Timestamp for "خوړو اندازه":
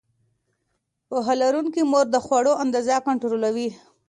2.25-2.95